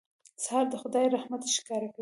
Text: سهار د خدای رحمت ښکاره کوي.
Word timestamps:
سهار 0.43 0.65
د 0.71 0.75
خدای 0.81 1.05
رحمت 1.15 1.41
ښکاره 1.55 1.81
کوي. 1.87 1.89